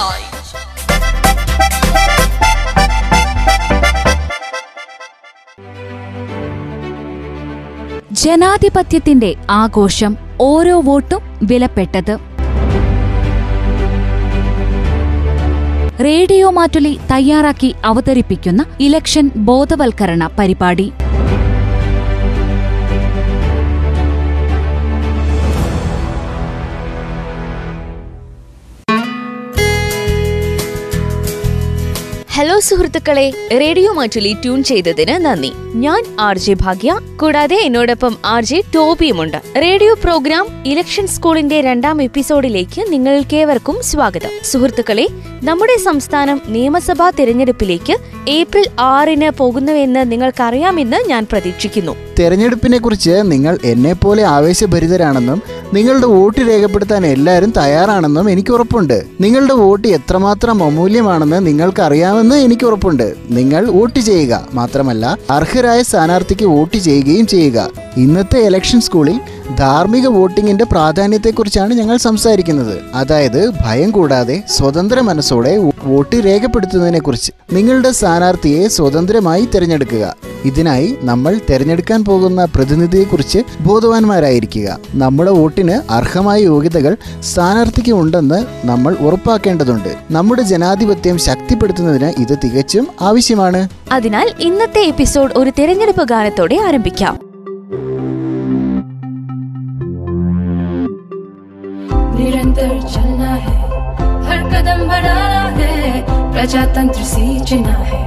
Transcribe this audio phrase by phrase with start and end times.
[0.00, 0.54] choice.
[8.16, 12.14] ജനാധിപത്യത്തിന്റെ ആഘോഷം ഓരോ വോട്ടും വിലപ്പെട്ടത്
[16.02, 20.86] റേഡിയോ മാറ്റുലി തയ്യാറാക്കി അവതരിപ്പിക്കുന്ന ഇലക്ഷൻ ബോധവൽക്കരണ പരിപാടി
[32.32, 35.52] ഹലോ സുഹൃത്തുക്കളെ റേഡിയോ മാറ്റുലി ട്യൂൺ ചെയ്തതിന് നന്ദി.
[35.74, 37.00] ഞാൻ ആർ ജെ ഭാഗ്യ.
[37.20, 39.36] കൂടാതെ എന്നോടൊപ്പം ആർ ജെ ടോബിയുമുണ്ട്.
[39.62, 44.30] റേഡിയോ പ്രോഗ്രാം ഇലക്ഷൻ സ്കൂളിന്റെ രണ്ടാം എപ്പിസോഡിലേക്ക് നിങ്ങൾക്കേവർക്കും സ്വാഗതം.
[44.42, 45.08] സുഹൃത്തുക്കളെ
[45.44, 47.96] നമ്മുടെ സംസ്ഥാനം നിയമസഭാ തിരഞ്ഞെടുപ്പിലേക്ക്
[48.28, 52.09] ഏപ്രിൽ ആറിന് പോകുന്നുവെന്ന് നിങ്ങൾക്കറിയാമെന്ന് ഞാൻ പ്രതീക്ഷിക്കുന്നു.
[52.20, 55.42] തെരഞ്ഞെടുപ്പിനെ കുറിച്ച് നിങ്ങൾ എന്നെപ്പോലെ ആവേശഭരിതരാണെന്നും
[55.72, 59.02] നിങ്ങളുടെ വോട്ട് രേഖപ്പെടുത്താൻ എല്ലാവരും തയ്യാറാണെന്നും എനിക്ക് ഉറപ്പുണ്ട്.
[59.20, 63.14] നിങ്ങളുടെ വോട്ട് എത്രമാത്രം അമൂല്യമാണെന്ന് നിങ്ങൾക്ക് അറിയാമെന്ന് എനിക്ക് ഉറപ്പുണ്ട്.
[63.28, 67.70] നിങ്ങൾ വോട്ട് ചെയ്യുക മാത്രമല്ല അർഹരായ സ്ഥാനാർത്ഥിക്ക് വോട്ട് ചെയ്യുകയും ചെയ്യുക.
[67.96, 69.20] ഇന്നത്തെ ഇലക്ഷൻ സ്കൂളിൽ
[69.58, 72.80] ധാർമ്മിക വോട്ടിങ്ങിന്റെ പ്രാധാന്യത്തെക്കുറിച്ചാണ് ഞങ്ങൾ സംസാരിക്കുന്നത്.
[72.94, 77.32] അതായത് ഭയം കൂടാതെ സ്വതന്ത്ര മനസ്സോടെ വോട്ട് രേഖപ്പെടുത്തുന്നതിനെക്കുറിച്ച്.
[77.52, 80.29] നിങ്ങളുടെ സ്ഥാനാർത്ഥിയെ സ്വതന്ത്രമായി തിരഞ്ഞെടുക്കുക.
[80.45, 86.93] ഇതിനായി നമ്മൾ തിരഞ്ഞെടുക്കാൻ പോകുന്ന പ്രതിനിധിയെക്കുറിച്ച് ബോധവാന്മാരായിരിക്കുക നമ്മുടെ വോട്ടിന് അർഹമായ യോഗ്യതകൾ
[87.23, 93.61] സ്ഥാനാർത്ഥിക്ക് ഉണ്ടെന്ന് നമ്മൾ ഉറപ്പാക്കേണ്ടതുണ്ട് നമ്മുടെ ജനാധിപത്യം ശക്തിപ്പെടുത്തുന്നതിന് ഇത് തികച്ചും ആവശ്യമാണ്
[93.93, 97.15] അതിനാൽ ഇന്നത്തെ എപ്പിസോഡ് ഒരു തിരഞ്ഞെടുപ്പ് ഗാനത്തോടെ ആരംഭിക്കാം
[102.17, 103.55] निरंतर चलना है
[104.27, 105.81] हर कदम बढ़ाना है
[106.40, 107.98] प्रजातंत्र सींचना है,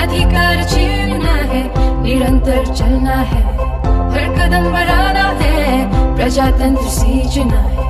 [0.00, 1.62] अधिकार छीनना है,
[2.02, 3.40] निरंतर चलना है।
[4.12, 7.86] हर कदम बढ़ाना है, प्रजातंत्र सींचना है,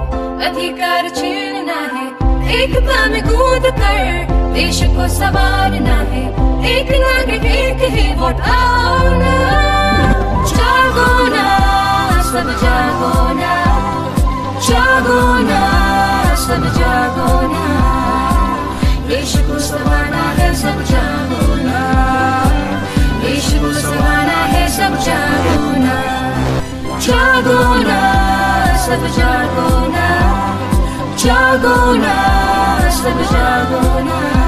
[0.48, 2.06] अधिकार छीनना है।
[2.60, 6.24] एकता में कूद कर देश को संवारना है,
[6.70, 8.98] एक नागरिक एक ही वोट आओ
[10.48, 11.46] जागो ना,
[12.22, 13.54] सब जागो ना।
[14.62, 15.62] जागो ना,
[16.46, 17.68] सब जागो ना।
[19.08, 19.89] देश को संभालना
[29.02, 30.10] بجرگونه
[31.16, 32.14] جرگونه
[33.04, 34.39] به بجرگونه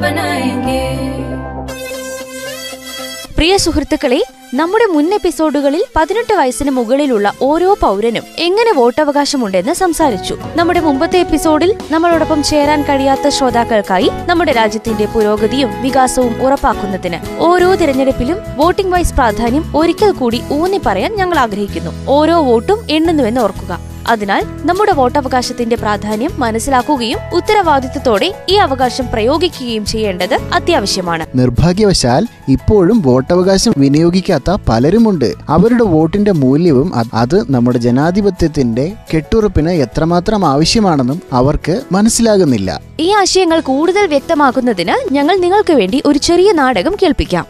[0.00, 0.82] बनाएंगे
[3.34, 4.18] പ്രിയ സുഹൃത്തുക്കളെ
[4.54, 12.40] നമ്മുടെ മുൻ എപ്പിസോഡുകളിൽ പതിനെട്ട് വയസ്സിന് മുകളിലുള്ള ഓരോ പൗരനും എങ്ങനെ വോട്ടവകാശമുണ്ടെന്ന് സംസാരിച്ചു നമ്മുടെ മുമ്പത്തെ എപ്പിസോഡിൽ നമ്മളോടൊപ്പം
[12.42, 20.40] ചേരാൻ കഴിയാത്ത ശ്രോതാക്കൾക്കായി നമ്മുടെ രാജ്യത്തിന്റെ പുരോഗതിയും വികാസവും ഉറപ്പാക്കുന്നതിന് ഓരോ തിരഞ്ഞെടുപ്പിലും വോട്ടിംഗ് വൈസ് പ്രാധാന്യം ഒരിക്കൽ കൂടി
[20.52, 23.72] ഊന്നി പറയാൻ ഞങ്ങൾ ആഗ്രഹിക്കുന്നു ഓരോ വോട്ടും എണ്ണുന്നുവെന്ന് ഓർക്കുക
[24.07, 31.27] അതിനാൽ നമ്മുടെ വോട്ടവകാശത്തിന്റെ പ്രാധാന്യം മനസ്സിലാക്കുകയും ഉത്തരവാദിത്തത്തോടെ ഈ അവകാശം പ്രയോഗിക്കുകയും ചെയ്യേണ്ടത് അത്യാവശ്യമാണ്.
[31.35, 35.33] നിർഭാഗ്യവശാൽ ഇപ്പോഴും വോട്ടവകാശം വിനിയോഗിക്കാത്ത പലരുമുണ്ട്.
[35.49, 42.81] അവരുടെ വോട്ടിന്റെ മൂല്യവും അത് നമ്മുടെ ജനാധിപത്യത്തിന്റെ കെട്ടുറപ്പിന് എത്രമാത്രം ആവശ്യമാണെന്നും അവർക്ക് മനസ്സിലാകുന്നില്ല.
[42.99, 47.45] ഈ ആശയങ്ങൾ കൂടുതൽ വ്യക്തമാക്കുന്നതിന് ഞങ്ങൾ നിങ്ങൾക്ക് വേണ്ടി ഒരു ചെറിയ നാടകം കേൾപ്പിക്കാം.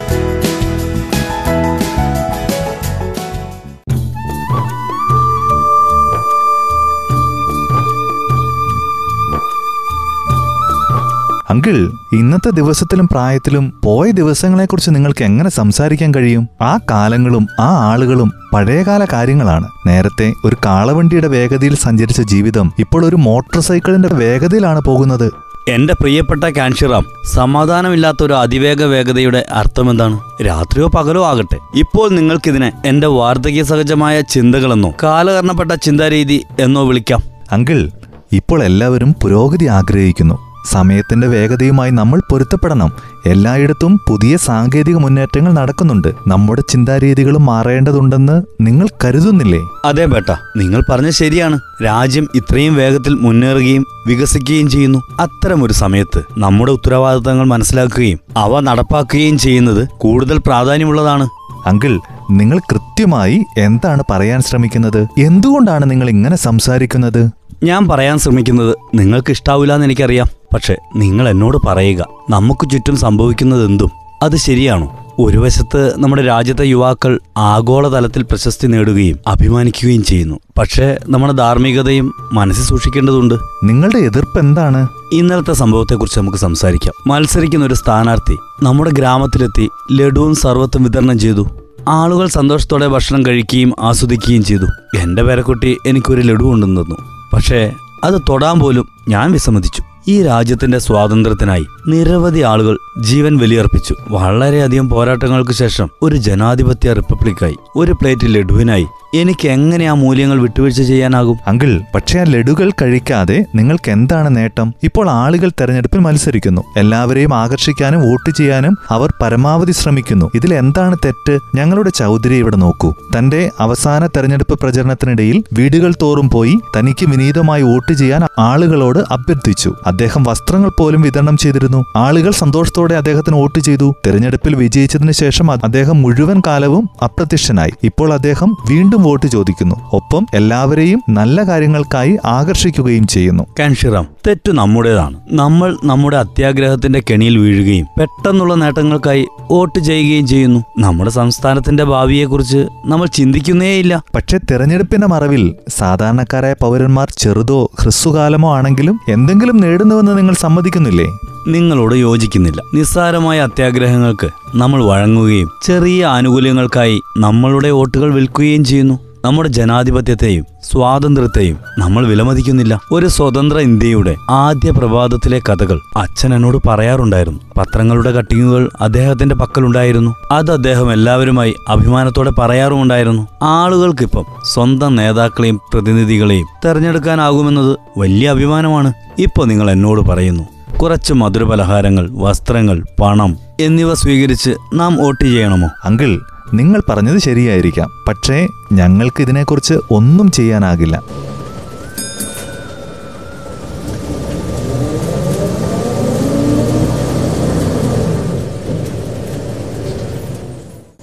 [11.56, 16.48] അങ്കിൾ ഇന്നത്തെ ദിവസത്തിലും പ്രായത്തിലും പോയ ദിവസങ്ങളെക്കുറിച്ച് നിങ്ങൾക്ക് എങ്ങനെ സംസാരിക്കാൻ കഴിയും?
[16.62, 19.68] ആ കാലങ്ങളും ആ ആളുകളും പഴയകാല കാര്യങ്ങളാണ്.
[19.86, 25.32] നേരത്തെ ഒരു കാളവണ്ടിയുടെ വേഗതയിൽ സഞ്ചരിച്ച ജീവിതം ഇപ്പോൾ ഒരു മോട്ടോർ സൈക്കിളിന്റെ വേഗതയിലാണ് പോകുന്നത്.
[25.68, 27.04] എന്റെ പ്രിയപ്പെട്ട കാൻഷിറാം
[27.34, 30.20] സമാധാനമില്ലാത്ത ഒരു അതിവേഗ വേഗതയുടെ അർത്ഥം എന്താണ്?
[30.46, 31.58] രാത്രിയോ പകലോ ആകട്ടെ.
[31.74, 37.22] ഇപ്പോൾ നിങ്ങൾക്കിതിനെ എന്റെ വാർദ്ധക്യ സഹജമായ ചിന്തകളെന്നോ കാലകരണപ്പെട്ട ചിന്താരീതി എന്നോ വിളിക്കാം.
[37.52, 37.90] അങ്കിൾ
[38.32, 40.45] ഇപ്പോൾ എല്ലാവരും പുരോഗതി ആഗ്രഹിക്കുന്നു.
[40.66, 42.92] സമയത്തിന്റെ വേഗതയുമായി നമ്മൾ പൊരുത്തപ്പെടണം.
[43.26, 46.08] എല്ലായിടത്തും പുതിയ സാങ്കേതിക മുന്നേറ്റങ്ങൾ നടക്കുന്നുണ്ട്.
[46.26, 49.60] നമ്മുടെ ചിന്താരീതികളും മാറേണ്ടതുണ്ടെന്ന് നിങ്ങൾ കരുതുന്നില്ലേ?
[49.84, 51.60] അതെ ബേട്ട നിങ്ങൾ പറഞ്ഞ ശരിയാണ്.
[51.84, 54.98] രാജ്യം ഇത്രയും വേഗത്തിൽ മുന്നേറുകയും വികസിക്കുകയും ചെയ്യുന്നു.
[55.20, 61.28] അത്തരമൊരു സമയത്ത് നമ്മുടെ ഉത്തരവാദിത്തങ്ങൾ മനസ്സിലാക്കുകയും അവ നടപ്പാക്കുകയും ചെയ്യുന്നത് കൂടുതൽ പ്രാധാന്യമുള്ളതാണ്.
[61.66, 65.06] അങ്കിൾ നിങ്ങൾ കൃത്യമായി എന്താണ് പറയാൻ ശ്രമിക്കുന്നത്?
[65.18, 67.30] എന്തുകൊണ്ടാണ് നിങ്ങൾ ഇങ്ങനെ സംസാരിക്കുന്നത്?
[67.64, 70.26] ഞാൻ പറയാൻ ശ്രമിക്കുന്നത് നിങ്ങൾക്ക് ഇഷ്ടാവില്ല എന്ന് എനിക്കറിയാം.
[70.54, 73.90] പക്ഷെ നിങ്ങൾ എന്നോട് പറയുക നമുക്ക് ചുറ്റും സംഭവിക്കുന്നത് എന്തും.
[74.22, 74.98] അത് ശരിയാണോ?
[75.18, 80.38] ഒരു വശത്ത് നമ്മുടെ രാജ്യത്തെ യുവാക്കൾ ആഗോളതലത്തിൽ പ്രശസ്തി നേടുകയും അഭിമാനിക്കുകയും ചെയ്യുന്നു.
[80.58, 83.34] പക്ഷേ നമ്മുടെ ധാർമ്മികതയും മനസ്സിൽ സൂക്ഷിക്കേണ്ടതുണ്ട്.
[83.64, 84.88] നിങ്ങളുടെ എതിർപ്പ് എന്താണ്?
[85.12, 87.12] ഇന്നലത്തെ സംഭവത്തെക്കുറിച്ച് നമുക്ക് സംസാരിക്കാം.
[87.12, 91.46] മത്സരിക്കുന്ന ഒരു സ്ഥാനാർത്ഥി നമ്മുടെ ഗ്രാമത്തിലെത്തി ലഡുവും സർവത്തും വിതരണം ചെയ്തു.
[91.88, 94.98] ആളുകൾ സന്തോഷത്തോടെ ഭക്ഷണം കഴിക്കുകയും ആസ്വദിക്കുകയും ചെയ്തു.
[94.98, 97.72] എന്റെ പേരക്കുട്ടി എനിക്കൊരു ലഡു കൊണ്ടുവന്നു പക്ഷേ
[98.04, 99.82] അത് തൊടാൻ പോലും ഞാൻ വിസമ്മതിച്ചു.
[100.08, 103.94] ഈ രാജ്യത്തിന്റെ സ്വാതന്ത്ര്യത്തിനായി നിരവധി ആളുകൾ ജീവൻ ബലിയർപ്പിച്ചു.
[104.08, 111.38] വളരെയധികം പോരാട്ടങ്ങൾക്ക് ശേഷം ഒരു ജനാധിപത്യ റിപ്പബ്ലിക്കായി ഒരു പ്ലേറ്റ് ലഡുവിനായി എനിക്ക് എങ്ങനെ ആ മൂല്യങ്ങൾ വിട്ടുവീഴ്ച ചെയ്യാനാകും?
[111.46, 114.74] അങ്കിൾ പക്ഷേ ആ ലഡുകൾ കഴിക്കാതെ നിങ്ങൾക്ക് എന്താണ് നേട്ടം?
[114.82, 116.62] ഇപ്പോൾ ആളുകൾ തെരഞ്ഞെടുപ്പിൽ മത്സരിക്കുന്നു.
[116.76, 120.30] എല്ലാവരെയും ആകർഷിക്കാനും വോട്ട് ചെയ്യാനും അവർ പരമാവധി ശ്രമിക്കുന്നു.
[120.34, 121.38] ഇതിൽ എന്താണ് തെറ്റ്?
[121.54, 122.92] ഞങ്ങളുടെ ചൗധരി ഇവിടെ നോക്കൂ.
[123.18, 129.74] തന്റെ അവസാന തെരഞ്ഞെടുപ്പ് പ്രചരണത്തിനിടയിൽ വീടുകൾ തോറും പോയി തനിക്ക് വിനീതമായി വോട്ട് ചെയ്യാൻ ആളുകളോട് അഭ്യർത്ഥിച്ചു.
[129.86, 131.84] അദ്ദേഹം വസ്ത്രങ്ങൾ പോലും വിതരണം ചെയ്തിരുന്നു.
[131.96, 133.94] ആളുകൾ സന്തോഷത്തോടെ അദ്ദേഹത്തിന് വോട്ട് ചെയ്തു.
[134.06, 137.70] തെരഞ്ഞെടുപ്പിൽ വിജയിച്ചതിന് ശേഷം അദ്ദേഹം മുഴുവൻ കാലവും അപ്രത്യക്ഷനായി.
[137.82, 139.74] ഇപ്പോൾ അദ്ദേഹം വീണ്ടും വോട്ട് ചോദിക്കുന്നു.
[139.92, 143.44] ഒപ്പം എല്ലാവരെയും നല്ല കാര്യങ്ങൾക്കായി ആകർഷിക്കുകയും ചെയ്യുന്നു.
[143.58, 145.20] കാൻഷിറാം തെറ്റ് നമ്മുടേതാണ്.
[145.32, 150.60] നമ്മൾ നമ്മുടെ അത്യാഗ്രഹത്തിന്റെ കെണിയിൽ വീഴുകയും പെട്ടെന്നുള്ള നേട്ടങ്ങൾക്കായി വോട്ട് ചെയ്യുകയും ചെയ്യുന്നു.
[150.78, 154.02] നമ്മുടെ സംസ്ഥാനത്തിന്റെ ഭാവിയെക്കുറിച്ച് നമ്മൾ ചിന്തിക്കുന്നേയില്ല.
[154.14, 161.06] പക്ഷെ തെരഞ്ഞെടുപ്പിന്റെ മറവിൽ സാധാരണക്കാരായ പൗരന്മാർ ചെറുതോ ഹ്രസ്വകാലമോ ആണെങ്കിലും എന്തെങ്കിലും നേടുന്നുവെന്ന് നിങ്ങൾ സമ്മതിക്കുന്നില്ലേ?
[161.46, 162.60] നിങ്ങളോട് യോജിക്കുന്നില്ല.
[162.74, 168.98] നിസ്സാരമായ അത്യാഗ്രഹങ്ങൾക്ക് നമ്മൾ വഴങ്ങുകയും ചെറിയ ആനുകൂല്യങ്ങൾക്കായി നമ്മളുടെ വോട്ടുകൾ വിൽക്കുകയും ചെയ്യുന്നു.
[169.24, 172.80] നമ്മുടെ ജനാധിപത്യത്തെയും സ്വാതന്ത്ര്യത്തെയും നമ്മൾ വിലമതിക്കുന്നില്ല.
[172.92, 177.40] ഒരു സ്വതന്ത്ര ഇന്ത്യയുടെ ആദ്യ പ്രഭാതത്തിലെ കഥകൾ അച്ഛൻ എന്നോട് പറയാറുണ്ടായിരുന്നു.
[177.56, 180.14] പത്രങ്ങളുടെ കട്ടിങ്ങുകൾ അദ്ദേഹത്തിന്റെ പക്കലുണ്ടായിരുന്നു.
[180.32, 183.28] അത് അദ്ദേഹം എല്ലാവരുമായി അഭിമാനത്തോടെ പറയാറുമുണ്ടായിരുന്നു.
[183.42, 188.92] ആളുകൾക്കിപ്പം സ്വന്തം നേതാക്കളെയും പ്രതിനിധികളെയും തെരഞ്ഞെടുക്കാനാകുമെന്നത് വലിയ അഭിമാനമാണ്.
[189.18, 195.68] ഇപ്പൊ നിങ്ങൾ എന്നോട് പറയുന്നു കുറച്ച് മധുരപലഹാരങ്ങൾ വസ്ത്രങ്ങൾ പണം എന്നിവ സ്വീകരിച്ച് നാം വോട്ട് ചെയ്യണമോ?
[195.84, 196.20] അങ്കിൾ
[196.54, 197.90] നിങ്ങൾ പറഞ്ഞത് ശരിയായിരിക്കാം.
[198.08, 201.02] പക്ഷേ ഞങ്ങൾക്ക് ഇതിനെക്കുറിച്ച് ഒന്നും ചെയ്യാനാകില്ല.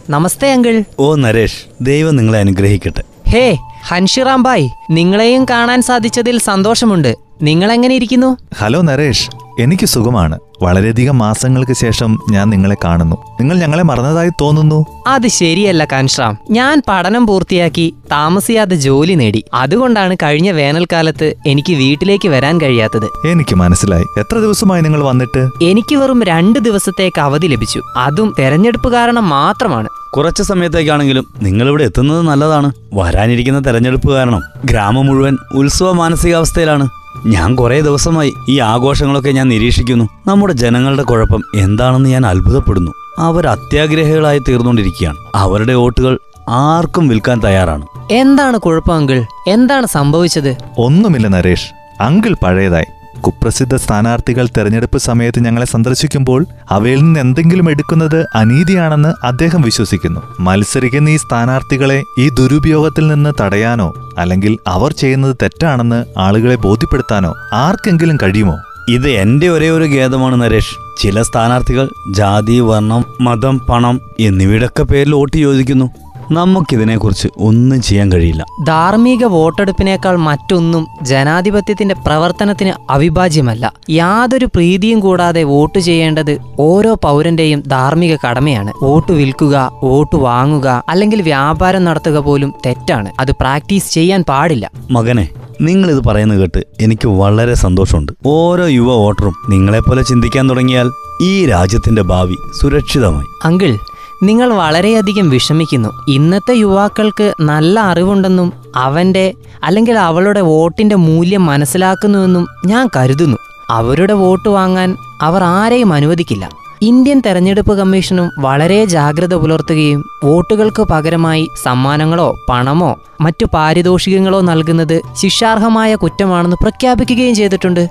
[0.10, 0.84] നമസ്തേ അങ്കിൾ.
[1.00, 3.04] ഓ നരേഷ് ദൈവം നിങ്ങളെ അനുഗ്രഹിക്കട്ടെ.
[3.30, 7.16] ഹേ ഹൻഷിറാം ബായ് നിങ്ങളെയും കാണാൻ സാധിച്ചതിൽ സന്തോഷമുണ്ട്.
[7.42, 8.38] നിങ്ങൾ എങ്ങനെ ഇരിക്കുന്നു?
[8.58, 9.43] ഹലോ നരേഷ്.
[9.59, 10.39] എനിക്ക് സുഖമാണ്.
[10.61, 13.15] വളരെയധികം മാസങ്ങൾക്ക് ശേഷം ഞാൻ നിങ്ങളെ കാണുന്നു.
[13.41, 14.85] നിങ്ങൾ ഞങ്ങളെ മറന്നതായി തോന്നുന്നു?
[15.07, 16.38] അത് ശരിയല്ല കാൻഷ്രാം.
[16.51, 19.44] ഞാൻ പഠനം പൂർത്തിയാക്കി താമസിയാതെ ജോലി നേടി.
[19.53, 23.27] അതുകൊണ്ടാണ് കഴിഞ്ഞ വേനൽക്കാലത്ത് എനിക്ക് വീട്ടിലേക്ക് വരാൻ കഴിയാത്തത്.
[23.27, 24.03] എനിക്ക് മനസ്സിലായി.
[24.19, 25.50] എത്ര ദിവസമായി നിങ്ങൾ വന്നിട്ട്?
[25.63, 27.81] എനിക്ക് വെറും രണ്ട് ദിവസത്തേക്ക് അവധി ലഭിച്ചു.
[27.97, 29.89] അതും തെരഞ്ഞെടുപ്പ് കാരണം മാത്രമാണ്.
[30.15, 32.71] കുറച്ച് സമയത്തേക്കാണെങ്കിലും നിങ്ങൾ ഇവിടെ എത്തുന്നത് നല്ലതാണ്.
[32.94, 36.89] വരാനിരിക്കുന്ന തെരഞ്ഞെടുപ്പ് കാരണം ഗ്രാമം മുഴുവൻ ഉത്സവ മാനസികാവസ്ഥയിലാണ്.
[37.25, 40.10] ഞാൻ കുറേ ദിവസമായി ഈ ആഘോഷങ്ങളൊക്കെ ഞാൻ നിരീക്ഷിക്കുന്നു.
[40.27, 42.92] നമ്മുടെ ജനങ്ങളുടെ കുഴപ്പം എന്താണെന്ന് ഞാൻ അത്ഭുതപ്പെടുന്നു.
[43.19, 45.18] അവർ അത്യാഗ്രഹികളായി തീർന്നുകൊണ്ടിരിക്കുകയാണ്.
[45.36, 46.19] അവരുടെ വോട്ടുകൾ
[46.50, 47.86] ആർക്കും വിൽക്കാൻ തയ്യാറാണ്.
[48.12, 50.57] എന്താണ് കുഴപ്പം അങ്കിൾ എന്താണ് സംഭവിച്ചത്?
[50.77, 51.71] ഒന്നുമില്ല നരേഷ്.
[52.01, 52.86] അങ്കിൾ പഴയതായി.
[53.25, 60.22] കുപ്രസിദ്ധ സ്ഥാനാർത്ഥികൾ തെരഞ്ഞെടുപ്പ് സമയത്ത് ഞങ്ങളെ സന്ദർശിക്കുമ്പോൾ അവയിൽ നിന്ന് എന്തെങ്കിലും എടുക്കുന്നത് അനീതിയാണെന്ന് അദ്ദേഹം വിശ്വസിക്കുന്നു.
[60.39, 68.58] മത്സരിക്കുന്ന ഈ സ്ഥാനാർത്ഥികളെ ഈ ദുരുപയോഗത്തിൽ നിന്ന് തടയാനോ അല്ലെങ്കിൽ അവർ ചെയ്യുന്നത് തെറ്റാണെന്ന് ആളുകളെ ബോധ്യപ്പെടുത്താനോ ആർക്കെങ്കിലും കഴിയുമോ?
[68.89, 70.75] ഇത് എന്റെ ഒരേ ഒരു ഖേദമാണ് നരേഷ്.
[71.01, 75.89] ചില സ്ഥാനാർത്ഥികൾ ജാതി വർണം മതം പണം എന്നിവയുടെയൊക്കെ പേരിൽ വോട്ട് ചോദിക്കുന്നു.
[76.32, 78.46] നമുക്കിതിനെക്കുറിച്ച് ഒന്നും ചെയ്യാൻ കഴിയില്ല.
[78.68, 83.74] ധാർമ്മിക വോട്ടെടുപ്പിനേക്കാൾ മറ്റൊന്നും ജനാധിപത്യത്തിന്റെ പ്രവർത്തനത്തിന് അവിഭാജ്യമല്ല.
[83.89, 88.72] യാതൊരു പ്രീതിയും കൂടാതെ വോട്ട് ചെയ്യേണ്ടത് ഓരോ പൗരന്റെയും ധാർമ്മിക കടമയാണ്.
[88.84, 93.12] വോട്ട് വിൽക്കുക വോട്ട് വാങ്ങുക അല്ലെങ്കിൽ വ്യാപാരം നടത്തുക പോലും തെറ്റാണ്.
[93.20, 94.72] അത് പ്രാക്ടീസ് ചെയ്യാൻ പാടില്ല.
[94.92, 95.30] മകനെ
[95.62, 98.12] നിങ്ങൾ ഇത് പറയുന്നത് കേട്ട് എനിക്ക് വളരെ സന്തോഷമുണ്ട്.
[98.25, 100.89] ഓരോ യുവ വോട്ടറും നിങ്ങളെപ്പോലെ ചിന്തിക്കാൻ തുടങ്ങിയാൽ
[101.22, 103.25] ഈ രാജ്യത്തിന്റെ ഭാവി സുരക്ഷിതമായി.
[103.46, 103.77] അങ്കിൾ
[104.24, 105.89] നിങ്ങൾ വളരെയധികം വിഷമിക്കുന്നു.
[106.08, 113.38] ഇന്നത്തെ യുവാക്കൾക്ക് നല്ല അറിവുണ്ടെന്നും അവന്റെ അല്ലെങ്കിൽ അവളുടെ വോട്ടിന്റെ മൂല്യം മനസ്സിലാക്കുന്നുവെന്നും ഞാൻ കരുതുന്നു.
[113.70, 116.50] അവരുടെ വോട്ട് വാങ്ങാൻ അവർ ആരെയും അനുവദിക്കില്ല.
[116.82, 126.58] ഇന്ത്യൻ തെരഞ്ഞെടുപ്പ് കമ്മീഷനും വളരെ ജാഗ്രത പുലർത്തുകയും വോട്ടുകൾക്ക് പകരമായി സമ്മാനങ്ങളോ പണമോ മറ്റു പാരിതോഷികങ്ങളോ നൽകുന്നത് ശിക്ഷാർഹമായ കുറ്റമാണെന്ന്
[126.62, 127.88] പ്രഖ്യാപിക്കുകയും ചെയ്തിട്ടുണ്ട്.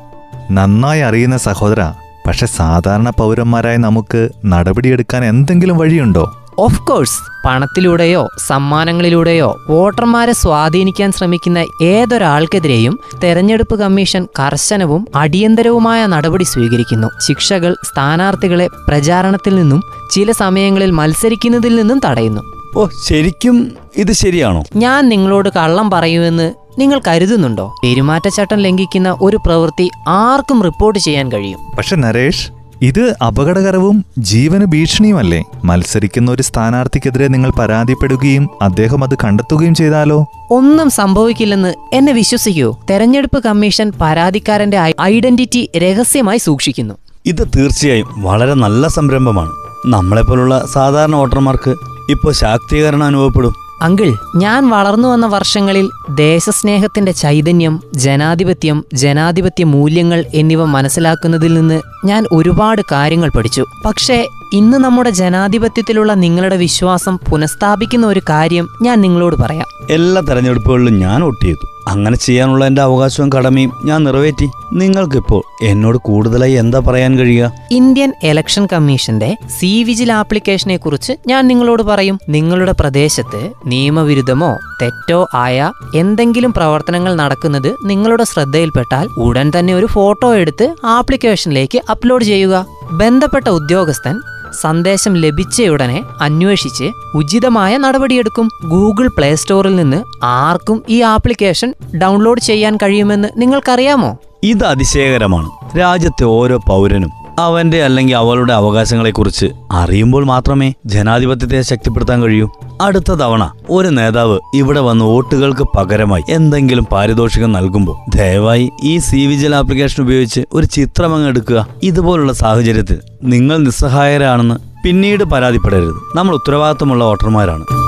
[0.50, 1.82] നന്നായി അറിയുന്ന സഹോദര
[2.26, 6.38] പക്ഷെ സാധാരണ പൗരന്മാരായ നമുക്ക് നടപടിയെടുക്കാൻ എന്തെങ്കിലും വഴിയുണ്ടോ?
[6.58, 17.08] ഓഫ് കോഴ്സ് പണത്തിലൂടെയോ സമ്മാനങ്ങളിലൂടെയോ വോട്ടർമാരെ സ്വാധീനിക്കാൻ ശ്രമിക്കുന്ന ഏതൊരാൾക്കെതിരെയും തെരഞ്ഞെടുപ്പ് കമ്മീഷൻ കർശനവും അടിയന്തരവുമായ നടപടി സ്വീകരിക്കുന്നു.
[17.20, 22.42] ശിക്ഷകൾ സ്ഥാനാർത്ഥികളെ പ്രചാരണത്തിൽ നിന്നും ചില സമയങ്ങളിൽ മത്സരിക്കുന്നതിൽ നിന്നും തടയുന്നു.
[22.76, 24.64] ഓ ശരിക്കും ഇത് ശരിയാണോ?
[24.76, 27.74] ഞാൻ നിങ്ങളോട് കള്ളം പറയുമെന്ന് നിങ്ങൾ കരുതുന്നുണ്ടോ?
[27.82, 31.58] പെരുമാറ്റച്ചട്ടം ലംഘിക്കുന്ന ഒരു പ്രവൃത്തി ആർക്കും റിപ്പോർട്ട് ചെയ്യാൻ കഴിയും.
[31.76, 32.50] പക്ഷെ നരേഷ്
[32.82, 35.44] ഇത് അപകടകരവും ജീവന് ഭീഷണിയുമല്ലേ?
[35.64, 40.26] മത്സരിക്കുന്ന ഒരു സ്ഥാനാർത്ഥിക്കെതിരെ നിങ്ങൾ പരാതിപ്പെടുകയും അദ്ദേഹം അത് കണ്ടെത്തുകയും ചെയ്താലോ?
[40.50, 42.76] ഒന്നും സംഭവിക്കില്ലെന്ന് എന്നെ വിശ്വസിക്കൂ.
[42.90, 46.94] തെരഞ്ഞെടുപ്പ് കമ്മീഷൻ പരാതിക്കാരന്റെ ഐഡന്റിറ്റി രഹസ്യമായി സൂക്ഷിക്കുന്നു.
[47.26, 49.50] ഇത് തീർച്ചയായും വളരെ നല്ല സംരംഭമാണ്.
[49.86, 51.70] നമ്മളെപ്പോലുള്ള സാധാരണ വോട്ടർമാർക്ക്
[52.10, 53.61] ഇപ്പോൾ ശാക്തീകരണം അനുഭവപ്പെടും.
[53.82, 62.82] അങ്കിൾ ഞാൻ വളർന്നു വന്ന വർഷങ്ങളിൽ ദേശസ്നേഹത്തിന്റെ ചൈതന്യം ജനാധിപത്യം ജനാധിപത്യ മൂല്യങ്ങൾ എന്നിവ മനസ്സിലാക്കുന്നതിൽ നിന്ന് ഞാൻ ഒരുപാട്
[62.92, 63.64] കാര്യങ്ങൾ പഠിച്ചു.
[63.86, 69.66] പക്ഷേ ഇന്ന് നമ്മുടെ ജനാധിപത്യത്തിലുള്ള നിങ്ങളുടെ വിശ്വാസം പുനഃസ്ഥാപിക്കുന്ന ഒരു കാര്യം ഞാൻ നിങ്ങളോട് പറയാം.
[69.90, 71.72] എല്ലാ തെരഞ്ഞെടുപ്പുകളിലും ഞാൻ വോട്ട് ചെയ്തു.
[71.88, 74.48] അങ്ങനെ ചെയ്യാനുള്ള എന്റെ അവകാശവും കടമയും ഞാൻ നിറവേറ്റി.
[74.72, 77.52] നിങ്ങൾക്കിപ്പോൾ എന്നോട് കൂടുതലായി എന്താ പറയാൻ കഴിയുക?
[77.70, 82.18] ഇന്ത്യൻ ഇലക്ഷൻ കമ്മീഷന്റെ സി വിജിൽ ആപ്ലിക്കേഷനെ കുറിച്ച് ഞാൻ നിങ്ങളോട് പറയും.
[82.28, 90.74] നിങ്ങളുടെ പ്രദേശത്ത് നിയമവിരുദ്ധമോ തെറ്റോ ആയ എന്തെങ്കിലും പ്രവർത്തനങ്ങൾ നടക്കുന്നത് നിങ്ങളുടെ ശ്രദ്ധയിൽപ്പെട്ടാൽ ഉടൻ തന്നെ ഒരു ഫോട്ടോ എടുത്ത്
[90.84, 92.66] ആപ്ലിക്കേഷനിലേക്ക് അപ്ലോഡ് ചെയ്യുക.
[92.92, 94.20] ബന്ധപ്പെട്ട ഉദ്യോഗസ്ഥൻ
[94.60, 98.48] സന്ദേശം ലഭിച്ചയുടനെ അന്വേഷിച്ച് ഉചിതമായ നടപടിയെടുക്കും.
[98.68, 104.16] ഗൂഗിൾ പ്ലേ സ്റ്റോറിൽ നിന്ന് ആർക്കും ഈ ആപ്ലിക്കേഷൻ ഡൗൺലോഡ് ചെയ്യാൻ കഴിയുമെന്ന് നിങ്ങൾക്കറിയാമോ?
[104.42, 105.78] ഇത് അതിശയകരമാണ്.
[105.78, 112.50] രാജ്യത്തെ ഓരോ പൗരനും അവന്റെ അല്ലെങ്കിൽ അവളുടെ അവകാശങ്ങളെക്കുറിച്ച് അറിയുമ്പോൾ മാത്രമേ ജനാധിപത്യത്തെ ശക്തിപ്പെടുത്താൻ കഴിയൂ.
[112.82, 119.54] അടുത്ത തവണ ഒരു നേതാവ് ഇവിടെ വന്ന് വോട്ടുകൾക്ക് പകരമായി എന്തെങ്കിലും പാരിതോഷികം നൽകുമ്പോൾ ദയവായി ഈ സി വിജിൽ
[119.54, 121.66] ആപ്ലിക്കേഷൻ ഉപയോഗിച്ച് ഒരു ചിത്രം അങ്ങ് എടുക്കുക.
[121.82, 126.16] ഇതുപോലുള്ള സാഹചര്യത്തിൽ നിങ്ങൾ നിസ്സഹായരാണെന്ന് പിന്നീട് പരാതിപ്പെടരുത്.
[126.16, 127.81] നമ്മൾ ഉത്തരവാദിത്തമുള്ള വോട്ടർമാരാണ്.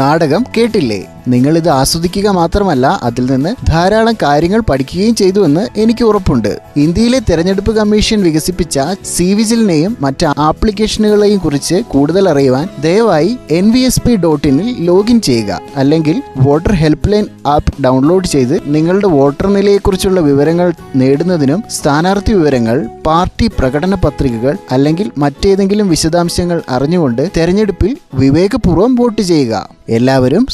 [0.00, 1.00] നാടകം കേട്ടില്ലേ?
[1.28, 6.58] നിങ്ങൾ ഇത് ആസ്വദിക്കുക മാത്രമല്ല അതിൽ നിന്ന് ധാരാളം കാര്യങ്ങൾ പഠിക്കുകയും ചെയ്തുവെന്ന് എനിക്ക് ഉറപ്പുണ്ട്.
[6.76, 14.02] ഇന്ത്യയിലെ തെരഞ്ഞെടുപ്പ് കമ്മീഷൻ വികസിപ്പിച്ച സി വിജിലിനെയും മറ്റ് ആപ്ലിക്കേഷനുകളെയും കുറിച്ച് കൂടുതൽ അറിയുവാൻ ദയവായി N V S
[14.06, 15.60] P dot ഇനിൽ login ചെയ്യുക.
[15.76, 23.50] അല്ലെങ്കിൽ voter help line app download ചെയ്ത് നിങ്ങളുടെ വോട്ടർ നിലയെക്കുറിച്ചുള്ള വിവരങ്ങൾ നേടുന്നതിനും സ്ഥാനാർത്ഥി വിവരങ്ങൾ പാർട്ടി
[23.58, 29.68] പ്രകടന പത്രികകൾ അല്ലെങ്കിൽ മറ്റേതെങ്കിലും വിശദാംശങ്ങൾ അറിഞ്ഞുകൊണ്ട് തെരഞ്ഞെടുപ്പിൽ വിവേകപൂർവം വോട്ട് ചെയ്യുക.
[29.88, 30.46] എല്ലാവരും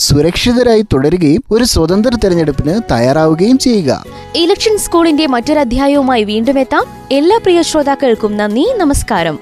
[0.57, 3.91] സുരക്ഷിതരായി തുടരുകയും ഒരു സ്വതന്ത്ര തെരഞ്ഞെടുപ്പിന് തയ്യാറാവുകയും ചെയ്യുക.
[4.37, 6.85] ഇലക്ഷൻ സ്കൂളിന്റെ മറ്റൊരു അധ്യായവുമായി വീണ്ടും എത്താം.
[7.13, 9.37] എല്ലാ പ്രിയ ശ്രോതാക്കൾക്കും നന്ദി നമസ്കാരം.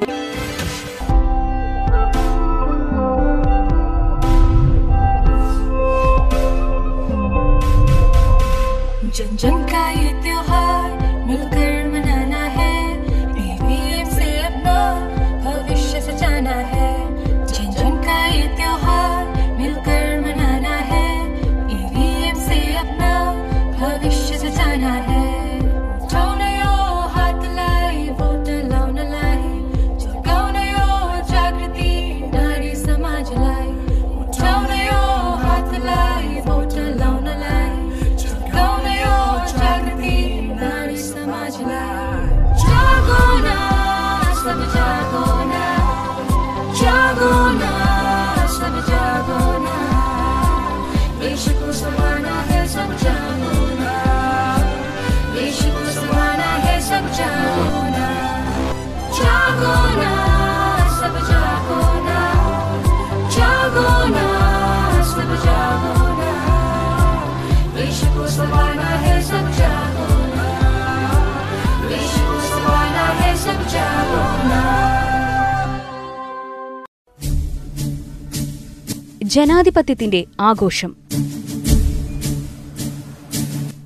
[79.34, 80.96] ജനാധിപത്യത്തിന്റെ ആഘോഷം.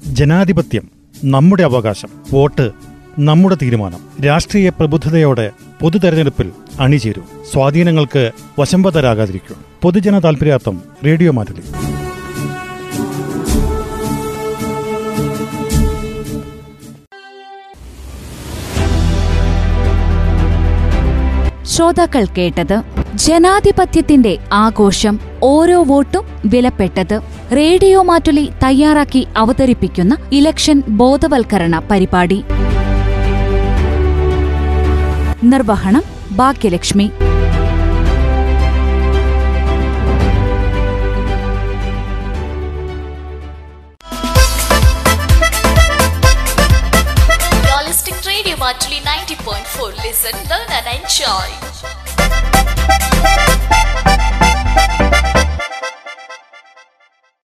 [0.07, 0.91] ജനാധിപത്യം
[1.25, 2.71] നമ്മുടെ അവകാശം വോട്ട്
[3.19, 4.25] നമ്മുടെ തീരുമാനം.
[4.27, 5.51] രാഷ്ട്രീയ പ്രബുദ്ധതയോടെ
[5.81, 7.23] പൊതു തെരഞ്ഞെടുപ്പിൽ അണിചേരൂ.
[7.53, 9.55] സ്വാധീനങ്ങൾക്ക് വശംവതരാകാതിരിക്കൂ.
[9.83, 11.63] പൊതുജന താൽപര്യാർത്ഥം റേഡിയോ മാറ്റലി.
[21.79, 22.83] ശ്രോതാക്കൾ കേട്ടത്
[23.15, 27.21] ജനാധിപത്യത്തിന്റെ ആഘോഷം ഓരോ വോട്ടും വിലപ്പെട്ടത്
[27.57, 32.45] റേഡിയോ മാറ്റുലി തയ്യാറാക്കി അവതരിപ്പിക്കുന്ന ഇലക്ഷൻ ബോധവൽക്കരണ പരിപാടി.
[35.45, 36.03] നിർവഹണം
[36.37, 37.11] Bhagyalakshmi.
[50.03, 51.98] Listen, learn and enjoy.